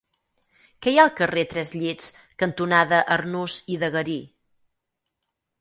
Què 0.85 0.93
hi 0.93 0.97
ha 1.01 1.03
al 1.09 1.11
carrer 1.19 1.43
Tres 1.51 1.73
Llits 1.81 2.09
cantonada 2.45 3.03
Arnús 3.19 3.61
i 3.75 3.81
de 3.85 3.91
Garí? 3.97 4.21